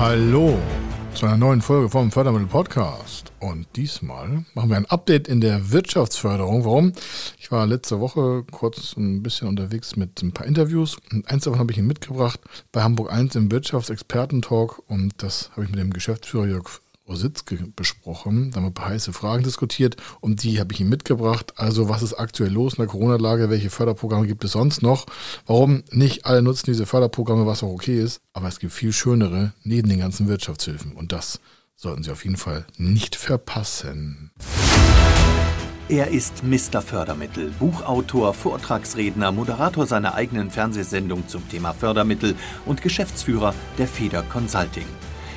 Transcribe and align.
Hallo 0.00 0.58
zu 1.14 1.26
einer 1.26 1.36
neuen 1.36 1.60
Folge 1.60 1.90
vom 1.90 2.10
Fördermittel 2.10 2.46
Podcast. 2.46 3.32
Und 3.38 3.66
diesmal 3.76 4.46
machen 4.54 4.70
wir 4.70 4.78
ein 4.78 4.86
Update 4.86 5.28
in 5.28 5.42
der 5.42 5.72
Wirtschaftsförderung. 5.72 6.64
Warum? 6.64 6.94
Ich 7.38 7.52
war 7.52 7.66
letzte 7.66 8.00
Woche 8.00 8.42
kurz 8.50 8.96
ein 8.96 9.22
bisschen 9.22 9.46
unterwegs 9.46 9.96
mit 9.96 10.22
ein 10.22 10.32
paar 10.32 10.46
Interviews. 10.46 10.96
Und 11.12 11.30
eins 11.30 11.44
davon 11.44 11.58
habe 11.58 11.70
ich 11.72 11.76
Ihnen 11.76 11.86
mitgebracht 11.86 12.40
bei 12.72 12.82
Hamburg 12.82 13.12
1 13.12 13.34
im 13.34 13.52
Wirtschaftsexpertentalk. 13.52 14.80
Und 14.88 15.22
das 15.22 15.50
habe 15.50 15.64
ich 15.64 15.70
mit 15.70 15.78
dem 15.78 15.92
Geschäftsführer 15.92 16.46
Jörg 16.46 16.80
Rositzke 17.10 17.56
besprochen. 17.74 18.50
Da 18.50 18.56
haben 18.56 18.64
wir 18.64 18.70
ein 18.70 18.74
paar 18.74 18.88
heiße 18.88 19.12
Fragen 19.12 19.42
diskutiert 19.42 19.96
und 20.20 20.42
die 20.42 20.60
habe 20.60 20.72
ich 20.72 20.80
ihm 20.80 20.88
mitgebracht. 20.88 21.54
Also 21.56 21.88
was 21.88 22.02
ist 22.02 22.14
aktuell 22.14 22.52
los 22.52 22.74
in 22.74 22.78
der 22.78 22.86
Corona-Lage? 22.86 23.50
Welche 23.50 23.70
Förderprogramme 23.70 24.26
gibt 24.26 24.44
es 24.44 24.52
sonst 24.52 24.82
noch? 24.82 25.06
Warum 25.46 25.82
nicht 25.90 26.24
alle 26.24 26.42
nutzen 26.42 26.66
diese 26.66 26.86
Förderprogramme, 26.86 27.46
was 27.46 27.62
auch 27.62 27.68
okay 27.68 28.00
ist? 28.00 28.20
Aber 28.32 28.48
es 28.48 28.60
gibt 28.60 28.72
viel 28.72 28.92
schönere 28.92 29.52
neben 29.64 29.88
den 29.88 29.98
ganzen 29.98 30.28
Wirtschaftshilfen 30.28 30.92
und 30.92 31.12
das 31.12 31.40
sollten 31.76 32.02
Sie 32.02 32.10
auf 32.10 32.24
jeden 32.24 32.36
Fall 32.36 32.66
nicht 32.76 33.16
verpassen. 33.16 34.30
Er 35.88 36.08
ist 36.08 36.44
Mr. 36.44 36.82
Fördermittel, 36.82 37.50
Buchautor, 37.58 38.32
Vortragsredner, 38.32 39.32
Moderator 39.32 39.88
seiner 39.88 40.14
eigenen 40.14 40.50
Fernsehsendung 40.50 41.26
zum 41.26 41.48
Thema 41.48 41.72
Fördermittel 41.72 42.36
und 42.64 42.80
Geschäftsführer 42.80 43.54
der 43.76 43.88
Feder 43.88 44.22
Consulting. 44.22 44.86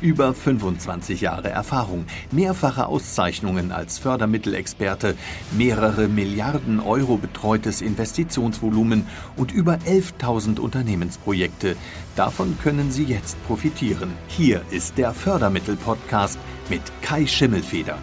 Über 0.00 0.32
25 0.32 1.20
Jahre 1.20 1.50
Erfahrung, 1.50 2.06
mehrfache 2.30 2.86
Auszeichnungen 2.86 3.70
als 3.70 3.98
Fördermittelexperte, 3.98 5.14
mehrere 5.52 6.08
Milliarden 6.08 6.80
Euro 6.80 7.18
betreutes 7.18 7.82
Investitionsvolumen 7.82 9.06
und 9.36 9.52
über 9.52 9.74
11.000 9.86 10.58
Unternehmensprojekte. 10.58 11.76
Davon 12.16 12.56
können 12.62 12.90
Sie 12.90 13.04
jetzt 13.04 13.36
profitieren. 13.46 14.12
Hier 14.28 14.62
ist 14.70 14.96
der 14.96 15.12
Fördermittel-Podcast 15.12 16.38
mit 16.70 16.80
Kai 17.02 17.26
Schimmelfeder. 17.26 17.98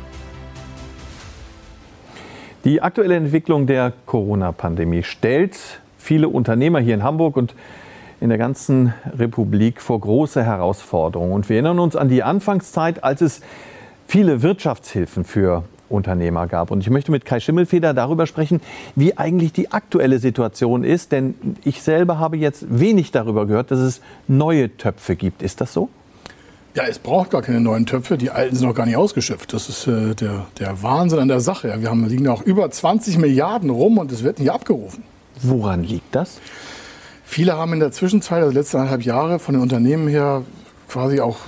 Die 2.63 2.79
aktuelle 2.83 3.15
Entwicklung 3.15 3.65
der 3.65 3.91
Corona-Pandemie 4.05 5.01
stellt 5.01 5.81
viele 5.97 6.29
Unternehmer 6.29 6.79
hier 6.79 6.93
in 6.93 7.01
Hamburg 7.01 7.37
und 7.37 7.55
in 8.19 8.29
der 8.29 8.37
ganzen 8.37 8.93
Republik 9.17 9.81
vor 9.81 9.99
große 9.99 10.43
Herausforderungen. 10.43 11.33
Und 11.33 11.49
wir 11.49 11.57
erinnern 11.57 11.79
uns 11.79 11.95
an 11.95 12.09
die 12.09 12.23
Anfangszeit, 12.23 13.03
als 13.03 13.21
es 13.21 13.41
viele 14.07 14.41
Wirtschaftshilfen 14.41 15.23
für 15.23 15.63
Unternehmer 15.89 16.47
gab. 16.47 16.71
Und 16.71 16.81
ich 16.81 16.89
möchte 16.89 17.11
mit 17.11 17.25
Kai 17.25 17.39
Schimmelfeder 17.39 17.93
darüber 17.93 18.27
sprechen, 18.27 18.61
wie 18.95 19.17
eigentlich 19.17 19.53
die 19.53 19.71
aktuelle 19.71 20.19
Situation 20.19 20.83
ist. 20.83 21.11
Denn 21.11 21.35
ich 21.63 21.81
selber 21.81 22.19
habe 22.19 22.37
jetzt 22.37 22.65
wenig 22.69 23.11
darüber 23.11 23.45
gehört, 23.45 23.71
dass 23.71 23.79
es 23.79 24.01
neue 24.27 24.75
Töpfe 24.77 25.15
gibt. 25.15 25.41
Ist 25.41 25.61
das 25.61 25.73
so? 25.73 25.89
Ja, 26.75 26.83
es 26.83 26.99
braucht 26.99 27.31
gar 27.31 27.41
keine 27.41 27.59
neuen 27.59 27.85
Töpfe. 27.85 28.17
Die 28.17 28.29
alten 28.29 28.55
sind 28.55 28.67
noch 28.67 28.75
gar 28.75 28.85
nicht 28.85 28.97
ausgeschöpft. 28.97 29.51
Das 29.53 29.67
ist 29.67 29.87
äh, 29.87 30.13
der, 30.13 30.45
der 30.59 30.83
Wahnsinn 30.83 31.19
an 31.19 31.27
der 31.27 31.39
Sache. 31.39 31.69
Ja, 31.69 31.81
wir 31.81 31.89
haben, 31.89 32.07
liegen 32.07 32.27
auch 32.27 32.43
über 32.43 32.69
20 32.69 33.17
Milliarden 33.17 33.69
rum 33.69 33.97
und 33.97 34.11
es 34.11 34.23
wird 34.23 34.39
nicht 34.39 34.51
abgerufen. 34.51 35.03
Woran 35.41 35.83
liegt 35.83 36.13
das? 36.13 36.39
Viele 37.29 37.57
haben 37.57 37.73
in 37.73 37.81
der 37.81 37.91
Zwischenzeit, 37.91 38.41
also 38.41 38.53
letzte 38.53 38.77
eineinhalb 38.77 39.03
Jahre, 39.03 39.37
von 39.37 39.53
den 39.53 39.61
Unternehmen 39.61 40.07
her 40.07 40.43
quasi 40.87 41.19
auch, 41.19 41.39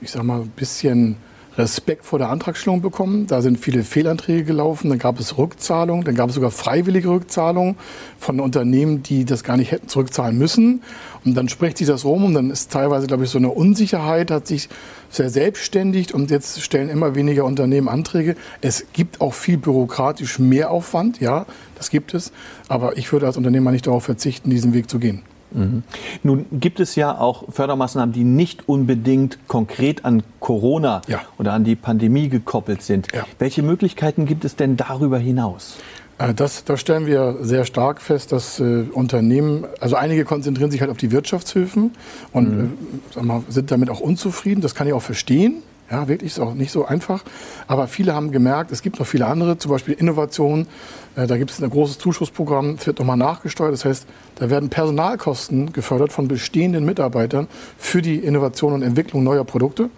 ich 0.00 0.10
sag 0.10 0.24
mal, 0.24 0.40
ein 0.40 0.48
bisschen 0.48 1.16
Respekt 1.60 2.04
vor 2.04 2.18
der 2.18 2.28
Antragstellung 2.28 2.80
bekommen. 2.80 3.26
Da 3.26 3.42
sind 3.42 3.58
viele 3.58 3.84
Fehlanträge 3.84 4.44
gelaufen. 4.44 4.88
Dann 4.90 4.98
gab 4.98 5.20
es 5.20 5.38
Rückzahlungen. 5.38 6.04
Dann 6.04 6.14
gab 6.14 6.28
es 6.28 6.34
sogar 6.34 6.50
freiwillige 6.50 7.08
Rückzahlungen 7.08 7.76
von 8.18 8.40
Unternehmen, 8.40 9.02
die 9.02 9.24
das 9.24 9.44
gar 9.44 9.56
nicht 9.56 9.70
hätten 9.70 9.88
zurückzahlen 9.88 10.36
müssen. 10.36 10.82
Und 11.24 11.34
dann 11.34 11.48
spricht 11.48 11.78
sich 11.78 11.86
das 11.86 12.04
rum 12.04 12.24
und 12.24 12.34
dann 12.34 12.50
ist 12.50 12.70
teilweise, 12.70 13.06
glaube 13.06 13.24
ich, 13.24 13.30
so 13.30 13.38
eine 13.38 13.50
Unsicherheit, 13.50 14.30
hat 14.30 14.46
sich 14.46 14.68
sehr 15.10 15.30
selbstständigt 15.30 16.12
und 16.12 16.30
jetzt 16.30 16.60
stellen 16.62 16.88
immer 16.88 17.14
weniger 17.14 17.44
Unternehmen 17.44 17.88
Anträge. 17.88 18.36
Es 18.60 18.86
gibt 18.92 19.20
auch 19.20 19.34
viel 19.34 19.58
bürokratisch 19.58 20.38
Mehraufwand, 20.38 21.20
ja, 21.20 21.46
das 21.76 21.90
gibt 21.90 22.14
es. 22.14 22.32
Aber 22.68 22.96
ich 22.96 23.12
würde 23.12 23.26
als 23.26 23.36
Unternehmer 23.36 23.70
nicht 23.72 23.86
darauf 23.86 24.04
verzichten, 24.04 24.50
diesen 24.50 24.72
Weg 24.72 24.88
zu 24.88 24.98
gehen. 24.98 25.22
Mhm. 25.52 25.82
Nun 26.22 26.46
gibt 26.52 26.80
es 26.80 26.96
ja 26.96 27.18
auch 27.18 27.44
Fördermaßnahmen, 27.50 28.12
die 28.12 28.24
nicht 28.24 28.68
unbedingt 28.68 29.38
konkret 29.48 30.04
an 30.04 30.22
Corona 30.40 31.02
ja. 31.06 31.20
oder 31.38 31.52
an 31.52 31.64
die 31.64 31.76
Pandemie 31.76 32.28
gekoppelt 32.28 32.82
sind. 32.82 33.08
Ja. 33.14 33.26
Welche 33.38 33.62
Möglichkeiten 33.62 34.26
gibt 34.26 34.44
es 34.44 34.56
denn 34.56 34.76
darüber 34.76 35.18
hinaus? 35.18 35.78
Äh, 36.18 36.34
das, 36.34 36.64
da 36.64 36.76
stellen 36.76 37.06
wir 37.06 37.38
sehr 37.40 37.64
stark 37.64 38.00
fest, 38.00 38.32
dass 38.32 38.60
äh, 38.60 38.84
Unternehmen, 38.92 39.64
also 39.80 39.96
einige 39.96 40.24
konzentrieren 40.24 40.70
sich 40.70 40.80
halt 40.80 40.90
auf 40.90 40.98
die 40.98 41.10
Wirtschaftshilfen 41.10 41.92
und 42.32 42.56
mhm. 42.56 42.72
äh, 43.16 43.22
mal, 43.22 43.42
sind 43.48 43.70
damit 43.70 43.90
auch 43.90 44.00
unzufrieden. 44.00 44.60
Das 44.60 44.74
kann 44.74 44.86
ich 44.86 44.92
auch 44.92 45.02
verstehen. 45.02 45.62
Ja, 45.90 46.06
wirklich 46.06 46.32
ist 46.32 46.38
auch 46.38 46.54
nicht 46.54 46.70
so 46.70 46.84
einfach. 46.84 47.24
Aber 47.66 47.88
viele 47.88 48.14
haben 48.14 48.30
gemerkt, 48.30 48.70
es 48.70 48.80
gibt 48.82 49.00
noch 49.00 49.06
viele 49.06 49.26
andere, 49.26 49.58
zum 49.58 49.72
Beispiel 49.72 49.94
Innovationen. 49.94 50.68
Äh, 51.16 51.26
da 51.26 51.36
gibt 51.36 51.50
es 51.50 51.60
ein 51.60 51.68
großes 51.68 51.98
Zuschussprogramm, 51.98 52.76
es 52.78 52.86
wird 52.86 53.00
nochmal 53.00 53.16
nachgesteuert. 53.16 53.72
Das 53.72 53.84
heißt, 53.84 54.06
da 54.36 54.50
werden 54.50 54.70
Personalkosten 54.70 55.72
gefördert 55.72 56.12
von 56.12 56.28
bestehenden 56.28 56.84
Mitarbeitern 56.84 57.48
für 57.76 58.02
die 58.02 58.18
Innovation 58.18 58.72
und 58.72 58.82
Entwicklung 58.82 59.24
neuer 59.24 59.44
Produkte. 59.44 59.90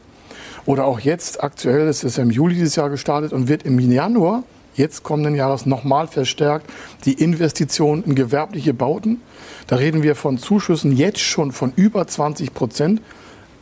Oder 0.65 0.87
auch 0.87 1.01
jetzt, 1.01 1.43
aktuell, 1.43 1.87
es 1.89 2.05
ist 2.05 2.17
ja 2.17 2.23
im 2.23 2.31
Juli 2.31 2.55
dieses 2.55 2.77
Jahr 2.77 2.89
gestartet 2.89 3.33
und 3.33 3.49
wird 3.49 3.65
im 3.65 3.79
Januar 3.79 4.45
jetzt 4.75 5.03
kommenden 5.03 5.35
Jahres 5.35 5.67
nochmal 5.67 6.07
verstärkt 6.07 6.71
die 7.05 7.13
Investition 7.15 8.03
in 8.05 8.15
gewerbliche 8.15 8.73
Bauten. 8.73 9.21
Da 9.67 9.77
reden 9.77 10.03
wir 10.03 10.15
von 10.17 10.39
Zuschüssen 10.39 10.97
jetzt 10.97 11.21
schon 11.21 11.53
von 11.53 11.73
über 11.77 12.07
20 12.07 12.55
Prozent. 12.55 13.03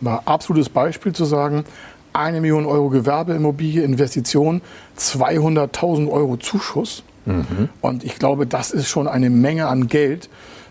Mal 0.00 0.20
absolutes 0.24 0.68
Beispiel 0.68 1.12
zu 1.12 1.24
sagen, 1.24 1.64
eine 2.12 2.40
Million 2.40 2.66
Euro 2.66 2.88
Gewerbeimmobilie, 2.88 3.82
Investition, 3.82 4.62
200.000 4.98 6.10
Euro 6.10 6.36
Zuschuss. 6.36 7.02
Mhm. 7.26 7.68
Und 7.80 8.04
ich 8.04 8.18
glaube, 8.18 8.46
das 8.46 8.70
ist 8.70 8.88
schon 8.88 9.08
eine 9.08 9.30
Menge 9.30 9.68
an 9.68 9.88
Geld, 9.88 10.28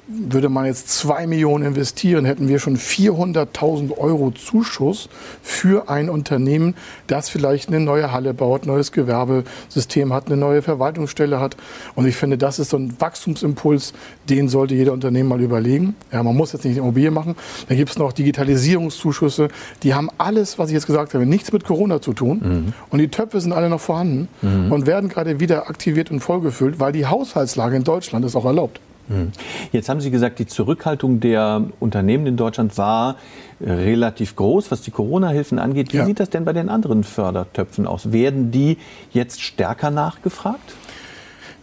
würde 0.09 0.49
man 0.49 0.65
jetzt 0.65 0.89
zwei 0.89 1.27
Millionen 1.27 1.63
investieren, 1.65 2.25
hätten 2.25 2.47
wir 2.47 2.57
schon 2.57 2.77
400.000 2.77 3.95
Euro 3.97 4.31
Zuschuss 4.31 5.07
für 5.43 5.87
ein 5.87 6.09
Unternehmen, 6.09 6.73
das 7.05 7.29
vielleicht 7.29 7.69
eine 7.69 7.79
neue 7.79 8.11
Halle 8.11 8.33
baut, 8.33 8.65
neues 8.65 8.91
Gewerbesystem 8.91 10.11
hat, 10.11 10.25
eine 10.25 10.37
neue 10.37 10.63
Verwaltungsstelle 10.63 11.39
hat. 11.39 11.55
Und 11.93 12.07
ich 12.07 12.15
finde, 12.15 12.39
das 12.39 12.57
ist 12.57 12.71
so 12.71 12.77
ein 12.77 12.95
Wachstumsimpuls, 12.99 13.93
den 14.29 14.49
sollte 14.49 14.73
jeder 14.73 14.93
Unternehmen 14.93 15.29
mal 15.29 15.41
überlegen. 15.41 15.95
Ja, 16.11 16.23
man 16.23 16.35
muss 16.35 16.53
jetzt 16.53 16.65
nicht 16.65 16.77
Immobilien 16.77 17.13
machen. 17.13 17.35
Dann 17.67 17.77
gibt 17.77 17.91
es 17.91 17.99
noch 17.99 18.11
Digitalisierungszuschüsse. 18.11 19.49
Die 19.83 19.93
haben 19.93 20.09
alles, 20.17 20.57
was 20.57 20.69
ich 20.69 20.73
jetzt 20.73 20.87
gesagt 20.87 21.13
habe, 21.13 21.27
nichts 21.27 21.51
mit 21.51 21.63
Corona 21.63 22.01
zu 22.01 22.13
tun. 22.13 22.41
Mhm. 22.43 22.73
Und 22.89 22.97
die 22.97 23.09
Töpfe 23.09 23.39
sind 23.39 23.53
alle 23.53 23.69
noch 23.69 23.81
vorhanden 23.81 24.27
mhm. 24.41 24.71
und 24.71 24.87
werden 24.87 25.07
gerade 25.07 25.39
wieder 25.39 25.69
aktiviert 25.69 26.09
und 26.09 26.21
vollgefüllt, 26.21 26.79
weil 26.79 26.93
die 26.93 27.05
Haushaltslage 27.05 27.75
in 27.75 27.83
Deutschland 27.83 28.25
es 28.25 28.35
auch 28.35 28.45
erlaubt. 28.45 28.79
Hm. 29.09 29.31
Jetzt 29.71 29.89
haben 29.89 29.99
Sie 29.99 30.11
gesagt, 30.11 30.39
die 30.39 30.45
Zurückhaltung 30.45 31.19
der 31.19 31.63
Unternehmen 31.79 32.25
in 32.27 32.37
Deutschland 32.37 32.77
war 32.77 33.17
relativ 33.61 34.35
groß, 34.35 34.71
was 34.71 34.81
die 34.81 34.91
Corona-Hilfen 34.91 35.59
angeht. 35.59 35.93
Wie 35.93 35.97
ja. 35.97 36.05
sieht 36.05 36.19
das 36.19 36.29
denn 36.29 36.45
bei 36.45 36.53
den 36.53 36.69
anderen 36.69 37.03
Fördertöpfen 37.03 37.87
aus? 37.87 38.11
Werden 38.11 38.51
die 38.51 38.77
jetzt 39.11 39.41
stärker 39.41 39.91
nachgefragt? 39.91 40.75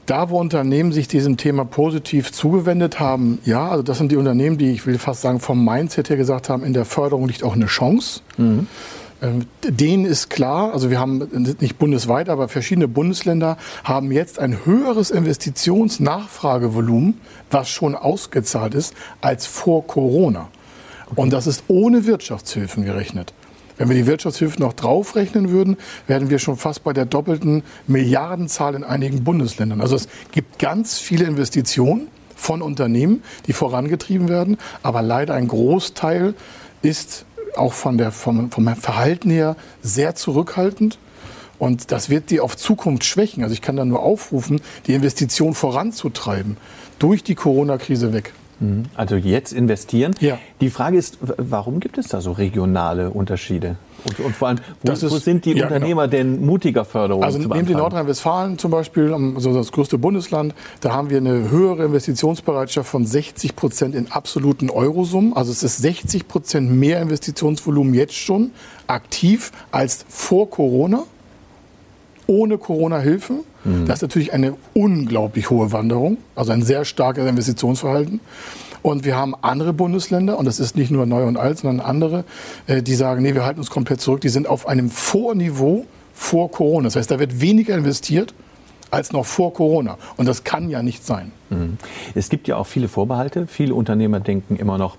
Da, 0.05 0.31
wo 0.31 0.39
Unternehmen 0.39 0.93
sich 0.93 1.09
diesem 1.09 1.37
Thema 1.37 1.65
positiv 1.65 2.31
zugewendet 2.31 3.01
haben, 3.01 3.39
ja, 3.45 3.69
also 3.69 3.83
das 3.83 3.99
sind 3.99 4.13
die 4.13 4.17
Unternehmen, 4.17 4.57
die, 4.57 4.71
ich 4.71 4.87
will 4.87 4.99
fast 4.99 5.23
sagen, 5.23 5.41
vom 5.41 5.65
Mindset 5.65 6.11
her 6.11 6.17
gesagt 6.17 6.49
haben, 6.49 6.63
in 6.63 6.75
der 6.75 6.85
Förderung 6.85 7.27
liegt 7.27 7.43
auch 7.43 7.55
eine 7.55 7.67
Chance. 7.67 8.21
Mhm. 8.37 8.69
Ähm, 9.23 9.47
denen 9.63 10.05
ist 10.05 10.29
klar, 10.29 10.75
also 10.75 10.91
wir 10.91 11.01
haben 11.01 11.27
nicht 11.61 11.79
bundesweit, 11.79 12.29
aber 12.29 12.49
verschiedene 12.49 12.87
Bundesländer 12.87 13.57
haben 13.83 14.13
jetzt 14.13 14.39
ein 14.39 14.67
höheres 14.67 15.11
Investitionsnachfragevolumen, 15.11 17.19
was 17.51 17.71
schon 17.71 17.95
ausgezahlt 17.95 18.75
ist, 18.75 18.95
als 19.21 19.47
vor 19.47 19.87
Corona. 19.87 20.49
Und 21.15 21.33
das 21.33 21.47
ist 21.47 21.65
ohne 21.69 22.07
Wirtschaftshilfen 22.07 22.85
gerechnet. 22.85 23.33
Wenn 23.79 23.89
wir 23.89 23.97
die 23.97 24.07
Wirtschaftshilfen 24.07 24.61
noch 24.61 24.73
draufrechnen 24.73 25.51
würden, 25.51 25.77
wären 26.07 26.31
wir 26.31 26.39
schon 26.39 26.57
fast 26.57 26.83
bei 26.83 26.93
der 26.93 27.05
doppelten 27.05 27.63
Milliardenzahl 27.87 28.75
in 28.75 28.85
einigen 28.85 29.23
Bundesländern. 29.23 29.81
Also 29.81 29.97
es 29.97 30.09
gibt 30.33 30.59
ganz 30.59 30.99
viele 30.99 31.27
Investitionen 31.27 32.09
von 32.35 32.63
Unternehmen, 32.63 33.23
die 33.47 33.53
vorangetrieben 33.53 34.29
werden, 34.29 34.57
aber 34.83 35.03
leider 35.03 35.35
ein 35.35 35.49
Großteil 35.49 36.35
ist 36.83 37.26
auch 37.59 37.73
von 37.73 37.99
der, 37.99 38.13
vom, 38.13 38.51
vom 38.51 38.77
Verhalten 38.77 39.31
her 39.31 39.57
sehr 39.83 40.15
zurückhaltend. 40.15 40.99
Und 41.59 41.91
das 41.91 42.11
wird 42.11 42.31
die 42.31 42.41
auf 42.41 42.57
Zukunft 42.57 43.05
schwächen. 43.05 43.43
Also 43.43 43.55
ich 43.55 43.63
kann 43.63 43.77
da 43.77 43.85
nur 43.85 44.03
aufrufen, 44.03 44.61
die 44.87 44.95
Investition 44.95 45.55
voranzutreiben 45.55 46.57
durch 46.99 47.23
die 47.25 47.35
Corona-Krise 47.35 48.13
weg. 48.13 48.33
Mhm. 48.61 48.85
Also 48.95 49.17
jetzt 49.17 49.53
investieren. 49.53 50.15
Ja. 50.21 50.39
Die 50.61 50.71
Frage 50.71 50.97
ist, 50.97 51.19
warum 51.21 51.81
gibt 51.81 51.99
es 51.99 52.09
da 52.09 52.21
so 52.21 52.33
regionale 52.33 53.11
Unterschiede? 53.11 53.77
Und, 54.05 54.21
und 54.21 54.37
vor 54.37 54.49
allem, 54.49 54.59
wo, 54.83 54.93
ist, 54.93 55.11
wo 55.11 55.19
sind 55.19 55.45
die 55.45 55.51
ja, 55.51 55.55
genau. 55.55 55.67
Unternehmer 55.67 56.09
genau. 56.09 56.23
denn 56.23 56.47
mutiger 56.47 56.85
Förderung 56.85 57.23
Also 57.23 57.39
nehmen 57.39 57.67
Sie 57.67 57.75
Nordrhein-Westfalen 57.75 58.59
zum 58.59 58.71
Beispiel, 58.71 59.13
also 59.13 59.53
das 59.53 59.73
größte 59.73 59.99
Bundesland, 59.99 60.55
da 60.81 60.93
haben 60.93 61.11
wir 61.11 61.19
eine 61.19 61.51
höhere 61.51 61.85
Investitionsbereitschaft 61.85 62.89
von 62.89 63.05
60 63.05 63.57
Prozent 63.57 63.95
in 63.95 64.11
absoluten 64.11 64.71
Eurosummen. 64.71 65.35
Also 65.35 65.51
es 65.53 65.63
ist 65.63 65.79
60 65.79 66.29
Prozent 66.29 66.71
mehr 66.71 67.01
Investitionsvolumen 67.03 67.95
jetzt 67.95 68.15
schon 68.15 68.53
aktiv 68.87 69.53
als 69.71 70.05
vor 70.09 70.49
Corona 70.51 71.05
ohne 72.27 72.59
Corona-Hilfen. 72.59 73.41
Mhm. 73.67 73.87
Das 73.87 73.97
ist 73.97 74.03
natürlich 74.03 74.33
eine 74.33 74.55
unglaublich 74.75 75.51
hohe 75.51 75.73
Wanderung, 75.73 76.19
also 76.35 76.53
ein 76.53 76.63
sehr 76.63 76.85
starkes 76.85 77.27
Investitionsverhalten. 77.29 78.21
Und 78.83 79.05
wir 79.05 79.17
haben 79.17 79.35
andere 79.43 79.73
Bundesländer, 79.73 80.39
und 80.39 80.45
das 80.45 80.61
ist 80.61 80.77
nicht 80.77 80.93
nur 80.93 81.07
neu 81.07 81.25
und 81.25 81.37
alt, 81.37 81.59
sondern 81.59 81.85
andere, 81.85 82.25
äh, 82.69 82.83
die 82.83 82.95
sagen, 82.95 83.23
nee, 83.23 83.35
wir 83.35 83.45
halten 83.45 83.59
uns 83.59 83.71
komplett 83.71 84.01
zurück. 84.01 84.21
Die 84.21 84.29
sind 84.29 84.47
auf 84.47 84.69
einem 84.69 84.91
Vorniveau 84.91 85.87
vor 86.15 86.51
Corona. 86.53 86.85
Das 86.85 86.97
heißt, 86.97 87.11
da 87.11 87.19
wird 87.19 87.41
weniger 87.41 87.77
investiert 87.77 88.33
als 88.93 89.13
noch 89.13 89.27
vor 89.27 89.53
Corona. 89.53 89.99
Und 90.17 90.27
das 90.27 90.45
kann 90.45 90.71
ja 90.71 90.83
nicht 90.83 91.05
sein. 91.05 91.33
Mhm. 91.51 91.79
Es 92.15 92.29
gibt 92.29 92.47
ja 92.47 92.57
auch 92.57 92.67
viele 92.67 92.87
Vorbehalte. 92.87 93.49
Viele 93.49 93.75
Unternehmer 93.75 94.21
denken 94.21 94.55
immer 94.55 94.79
noch, 94.79 94.97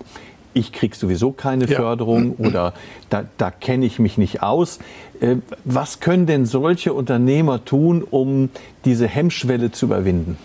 ich 0.58 0.72
kriege 0.72 0.96
sowieso 0.96 1.32
keine 1.32 1.66
ja. 1.66 1.76
Förderung 1.76 2.34
oder 2.38 2.74
da, 3.10 3.24
da 3.36 3.50
kenne 3.50 3.86
ich 3.86 3.98
mich 3.98 4.18
nicht 4.18 4.42
aus. 4.42 4.78
Äh, 5.20 5.36
was 5.64 6.00
können 6.00 6.26
denn 6.26 6.46
solche 6.46 6.92
Unternehmer 6.92 7.64
tun, 7.64 8.02
um 8.02 8.50
diese 8.84 9.06
Hemmschwelle 9.06 9.70
zu 9.70 9.86
überwinden? 9.86 10.36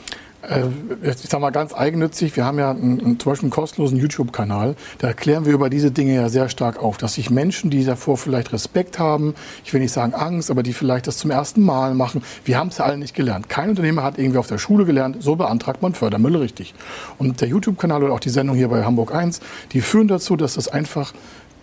Äh, 0.48 0.64
ich 1.04 1.30
sage 1.30 1.42
mal 1.42 1.52
ganz 1.52 1.74
eigennützig, 1.74 2.36
wir 2.36 2.46
haben 2.46 2.60
ja 2.60 2.72
einen, 2.72 3.20
zum 3.20 3.32
Beispiel 3.32 3.48
einen 3.48 3.52
kostenlosen 3.52 3.98
YouTube-Kanal, 3.98 4.76
da 4.98 5.08
erklären 5.08 5.46
wir 5.46 5.54
über 5.54 5.70
diese 5.70 5.92
Dinge 5.92 6.16
ja 6.16 6.30
sehr 6.30 6.50
stark 6.50 6.82
auf, 6.82 6.98
dass 6.98 7.14
sich 7.14 7.30
Menschen, 7.30 7.70
die 7.70 7.84
davor 7.86 8.18
vielleicht 8.18 8.52
Respekt 8.52 9.00
haben, 9.00 9.36
ich 9.64 9.74
will 9.74 9.82
nicht 9.82 9.94
sagen 9.94 10.14
Angst, 10.14 10.52
aber 10.52 10.64
die 10.64 10.74
vielleicht 10.74 11.08
das 11.08 11.18
zum 11.18 11.32
ersten 11.32 11.62
Mal 11.62 11.96
machen, 11.96 12.24
wir 12.46 12.58
haben 12.58 12.68
es 12.68 12.78
ja 12.78 12.86
alle 12.86 12.98
nicht 12.98 13.16
gelernt. 13.16 13.50
Kein 13.50 13.70
Unternehmer 13.70 14.04
hat 14.04 14.18
irgendwie 14.18 14.38
auf 14.38 14.48
der 14.48 14.58
Schule 14.58 14.86
gelernt, 14.86 15.18
so 15.20 15.36
beantragt 15.36 15.82
man 15.82 15.94
Fördermittel 15.94 16.42
richtig. 16.42 16.74
Und 17.18 17.42
der 17.42 17.48
YouTube-Kanal 17.48 18.04
oder 18.04 18.14
auch 18.14 18.20
die 18.20 18.30
Sendung 18.30 18.56
hier 18.56 18.68
bei 18.68 18.84
Hamburg 18.84 19.14
1, 19.14 19.40
die 19.72 19.82
führen 19.82 20.08
dazu, 20.08 20.36
dass 20.36 20.56
das 20.56 20.68
einfach 20.68 21.14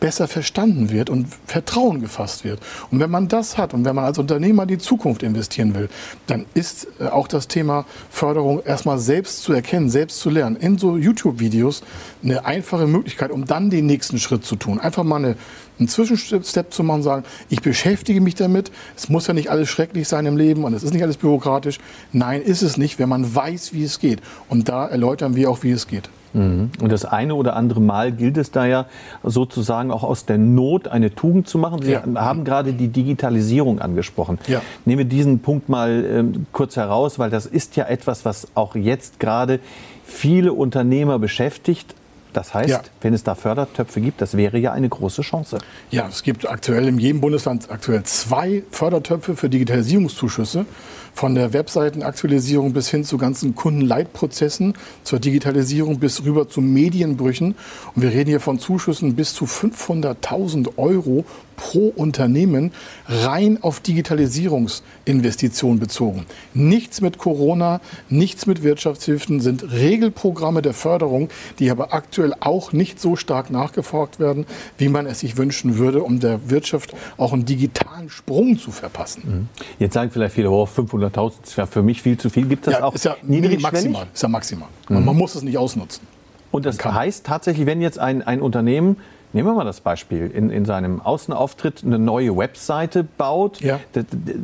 besser 0.01 0.27
verstanden 0.27 0.91
wird 0.91 1.11
und 1.11 1.29
Vertrauen 1.47 2.01
gefasst 2.01 2.45
wird. 2.45 2.59
Und 2.91 2.99
wenn 2.99 3.11
man 3.11 3.29
das 3.29 3.59
hat 3.59 3.75
und 3.75 3.85
wenn 3.85 3.95
man 3.95 4.07
als 4.07 4.19
Unternehmer 4.19 4.67
die 4.67 4.79
Zukunft 4.79 5.23
investieren 5.23 5.75
will, 5.75 5.89
dann 6.27 6.47
ist 6.55 6.89
äh, 6.99 7.07
auch 7.07 7.29
das 7.29 7.47
Thema 7.47 7.85
Förderung 8.11 8.63
erstmal 8.65 8.99
selbst 8.99 9.43
zu 9.43 9.53
erkennen, 9.53 9.91
selbst 9.91 10.19
zu 10.21 10.31
lernen. 10.31 10.57
In 10.57 10.79
so 10.79 10.97
YouTube-Videos 10.97 11.83
eine 12.23 12.45
einfache 12.45 12.87
Möglichkeit, 12.87 13.31
um 13.31 13.45
dann 13.45 13.71
den 13.71 13.87
nächsten 13.87 14.19
Schritt 14.19 14.45
zu 14.45 14.57
tun. 14.57 14.81
Einfach 14.81 15.05
mal 15.05 15.17
eine, 15.17 15.37
einen 15.79 15.89
Zwischenstep 15.89 16.73
zu 16.73 16.83
machen, 16.83 17.03
sagen, 17.03 17.25
ich 17.49 17.61
beschäftige 17.61 18.21
mich 18.21 18.35
damit. 18.35 18.71
Es 18.97 19.09
muss 19.09 19.27
ja 19.27 19.35
nicht 19.35 19.51
alles 19.51 19.69
schrecklich 19.69 20.09
sein 20.09 20.27
im 20.27 20.37
Leben 20.37 20.65
und 20.65 20.73
es 20.73 20.83
ist 20.83 20.93
nicht 20.93 21.03
alles 21.03 21.19
bürokratisch. 21.19 21.79
Nein, 22.13 22.43
ist 22.43 22.63
es 22.63 22.77
nicht, 22.77 22.99
wenn 22.99 23.09
man 23.09 23.35
weiß, 23.35 23.73
wie 23.75 23.85
es 23.85 23.99
geht. 23.99 24.21
Und 24.49 24.69
da 24.69 24.87
erläutern 24.87 25.37
wir 25.37 25.51
auch, 25.51 25.63
wie 25.63 25.73
es 25.73 25.87
geht. 25.87 26.09
Mhm. 26.33 26.71
Und 26.81 26.93
das 26.93 27.05
eine 27.05 27.35
oder 27.35 27.57
andere 27.57 27.81
Mal 27.81 28.13
gilt 28.13 28.37
es 28.37 28.51
da 28.51 28.67
ja 28.67 28.87
sozusagen 29.23 29.91
auch 29.91 30.03
aus 30.03 30.27
der 30.27 30.39
Not 30.39 30.89
eine 30.89 31.15
Tugend 31.15 31.49
zu 31.49 31.59
machen. 31.59 31.83
Sie 31.83 31.93
ja. 31.93 32.03
haben 32.17 32.45
gerade 32.45 32.73
die 32.73 32.89
Digitalisierung 32.89 33.81
angesprochen. 33.81 34.39
Ja. 34.47 34.63
Nehmen 34.85 34.99
wir 34.99 35.05
diesen 35.05 35.41
Punkt 35.41 35.69
mal 35.69 36.05
ähm, 36.05 36.47
kurz 36.53 36.77
heraus, 36.77 37.19
weil 37.19 37.31
das 37.31 37.47
ist 37.47 37.77
ja 37.77 37.87
etwas, 37.87 38.25
was 38.25 38.49
auch 38.55 38.75
jetzt 38.75 39.21
gerade 39.21 39.61
viele 40.05 40.53
Unternehmer 40.53 41.19
beschäftigt. 41.19 41.95
Das 42.33 42.55
heißt, 42.55 42.69
ja. 42.69 42.83
wenn 43.01 43.15
es 43.15 43.25
da 43.25 43.35
Fördertöpfe 43.35 44.01
gibt, 44.01 44.21
das 44.21 44.37
wäre 44.37 44.59
ja 44.59 44.73
eine 44.73 44.89
große 44.89 45.23
Chance. 45.23 45.59
Ja, 45.91 46.09
es 46.09 46.23
gibt 46.23 46.49
aktuell 46.49 46.89
in 46.89 46.99
jedem 46.99 47.21
Bundesland 47.21 47.71
aktuell 47.71 48.03
zwei 48.05 48.63
Fördertöpfe 48.71 49.37
für 49.37 49.49
Digitalisierungszuschüsse. 49.49 50.67
Von 51.13 51.35
der 51.35 51.53
Webseitenaktualisierung 51.53 52.73
bis 52.73 52.89
hin 52.89 53.05
zu 53.05 53.19
ganzen 53.19 53.55
Kundenleitprozessen, 53.57 54.75
zur 55.03 55.19
Digitalisierung 55.19 55.99
bis 55.99 56.25
rüber 56.25 56.49
zu 56.49 56.61
Medienbrüchen. 56.61 57.57
Und 57.95 58.03
wir 58.03 58.11
reden 58.11 58.31
hier 58.31 58.41
von 58.41 58.59
Zuschüssen 58.61 59.17
bis 59.17 59.35
zu 59.35 59.45
500.000 59.45 60.79
Euro 60.79 61.25
pro 61.61 61.93
Unternehmen 61.95 62.73
rein 63.07 63.59
auf 63.61 63.81
Digitalisierungsinvestitionen 63.81 65.79
bezogen. 65.79 66.25
Nichts 66.55 67.03
mit 67.03 67.19
Corona, 67.19 67.83
nichts 68.09 68.47
mit 68.47 68.63
Wirtschaftshilfen, 68.63 69.41
sind 69.41 69.71
Regelprogramme 69.71 70.63
der 70.63 70.73
Förderung, 70.73 71.29
die 71.59 71.71
aber 71.71 71.93
aktuell 71.93 72.33
auch 72.41 72.73
nicht 72.73 72.99
so 72.99 73.15
stark 73.15 73.51
nachgefragt 73.51 74.19
werden, 74.19 74.47
wie 74.79 74.89
man 74.89 75.05
es 75.05 75.21
sich 75.21 75.37
wünschen 75.37 75.77
würde, 75.77 76.03
um 76.03 76.19
der 76.19 76.49
Wirtschaft 76.49 76.95
auch 77.19 77.35
einen 77.35 77.45
digitalen 77.45 78.09
Sprung 78.09 78.59
zu 78.59 78.71
verpassen. 78.71 79.23
Mhm. 79.27 79.49
Jetzt 79.79 79.93
sagen 79.93 80.11
vielleicht 80.11 80.37
viele, 80.37 80.51
oh, 80.51 80.65
500.000 80.65 81.33
ist 81.45 81.57
ja 81.57 81.67
für 81.67 81.83
mich 81.83 82.01
viel 82.01 82.17
zu 82.17 82.31
viel. 82.31 82.47
Gibt 82.47 82.67
das 82.67 82.75
ja, 82.75 82.85
auch 82.85 82.95
ist 82.95 83.05
ja 83.05 83.17
maximal, 83.23 84.07
ist 84.15 84.23
ja 84.23 84.29
maximal. 84.31 84.69
Mhm. 84.89 85.05
Man 85.05 85.17
muss 85.17 85.35
es 85.35 85.43
nicht 85.43 85.59
ausnutzen. 85.59 86.07
Und 86.51 86.65
das 86.65 86.83
heißt 86.83 87.27
tatsächlich, 87.27 87.67
wenn 87.67 87.83
jetzt 87.83 87.99
ein, 87.99 88.23
ein 88.23 88.41
Unternehmen 88.41 88.97
Nehmen 89.33 89.49
wir 89.49 89.55
mal 89.55 89.65
das 89.65 89.81
Beispiel, 89.81 90.27
in, 90.27 90.51
in 90.51 90.65
seinem 90.65 91.01
Außenauftritt 91.01 91.85
eine 91.85 91.99
neue 91.99 92.37
Webseite 92.37 93.05
baut, 93.05 93.61
ja. 93.61 93.79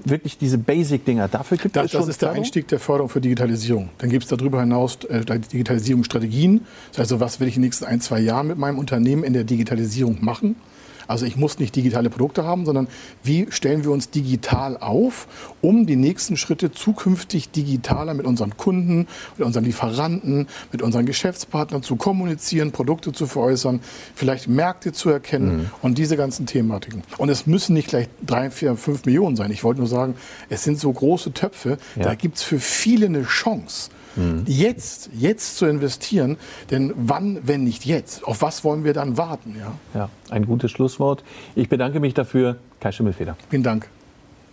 wirklich 0.04 0.38
diese 0.38 0.58
Basic-Dinger, 0.58 1.26
dafür 1.28 1.58
gibt 1.58 1.74
das, 1.74 1.86
es 1.86 1.90
schon 1.92 2.00
Das 2.02 2.08
ist 2.08 2.22
der 2.22 2.30
Einstieg 2.30 2.68
der 2.68 2.78
Förderung 2.78 3.08
für 3.08 3.20
Digitalisierung. 3.20 3.88
Dann 3.98 4.10
gibt 4.10 4.24
es 4.24 4.30
darüber 4.30 4.60
hinaus 4.60 4.98
äh, 5.04 5.24
Digitalisierungsstrategien. 5.24 6.66
Das 6.90 6.98
heißt, 6.98 7.12
also, 7.12 7.20
was 7.20 7.40
will 7.40 7.48
ich 7.48 7.56
in 7.56 7.62
den 7.62 7.66
nächsten 7.66 7.84
ein, 7.84 8.00
zwei 8.00 8.20
Jahren 8.20 8.46
mit 8.46 8.58
meinem 8.58 8.78
Unternehmen 8.78 9.24
in 9.24 9.32
der 9.32 9.44
Digitalisierung 9.44 10.18
machen? 10.20 10.56
Also 11.06 11.26
ich 11.26 11.36
muss 11.36 11.58
nicht 11.58 11.74
digitale 11.76 12.10
Produkte 12.10 12.44
haben, 12.44 12.64
sondern 12.64 12.88
wie 13.22 13.46
stellen 13.50 13.84
wir 13.84 13.90
uns 13.90 14.10
digital 14.10 14.76
auf, 14.76 15.28
um 15.60 15.86
die 15.86 15.96
nächsten 15.96 16.36
Schritte 16.36 16.72
zukünftig 16.72 17.50
digitaler 17.50 18.14
mit 18.14 18.26
unseren 18.26 18.56
Kunden, 18.56 19.06
mit 19.36 19.46
unseren 19.46 19.64
Lieferanten, 19.64 20.48
mit 20.72 20.82
unseren 20.82 21.06
Geschäftspartnern 21.06 21.82
zu 21.82 21.96
kommunizieren, 21.96 22.72
Produkte 22.72 23.12
zu 23.12 23.26
veräußern, 23.26 23.80
vielleicht 24.14 24.48
Märkte 24.48 24.92
zu 24.92 25.10
erkennen 25.10 25.56
mhm. 25.56 25.70
und 25.82 25.98
diese 25.98 26.16
ganzen 26.16 26.46
Thematiken. 26.46 27.02
Und 27.18 27.28
es 27.28 27.46
müssen 27.46 27.74
nicht 27.74 27.88
gleich 27.88 28.08
drei, 28.24 28.50
vier, 28.50 28.76
fünf 28.76 29.04
Millionen 29.04 29.36
sein. 29.36 29.50
Ich 29.50 29.64
wollte 29.64 29.80
nur 29.80 29.88
sagen, 29.88 30.14
es 30.48 30.64
sind 30.64 30.78
so 30.78 30.92
große 30.92 31.32
Töpfe, 31.32 31.78
ja. 31.96 32.04
da 32.04 32.14
gibt 32.14 32.36
es 32.36 32.42
für 32.42 32.58
viele 32.58 33.06
eine 33.06 33.24
Chance 33.24 33.90
mhm. 34.16 34.44
jetzt, 34.46 35.10
jetzt 35.12 35.56
zu 35.56 35.66
investieren. 35.66 36.36
Denn 36.70 36.92
wann, 36.96 37.40
wenn 37.44 37.64
nicht 37.64 37.84
jetzt? 37.84 38.24
Auf 38.24 38.42
was 38.42 38.64
wollen 38.64 38.84
wir 38.84 38.92
dann 38.92 39.16
warten? 39.16 39.56
Ja, 39.58 39.72
ja 39.94 40.10
ein 40.30 40.46
gutes 40.46 40.70
Schlusswort. 40.70 41.22
Ich 41.54 41.68
bedanke 41.68 42.00
mich 42.00 42.14
dafür. 42.14 42.56
Kai 42.80 42.92
Schimmelfeder. 42.92 43.36
Vielen 43.48 43.62
Dank. 43.62 43.88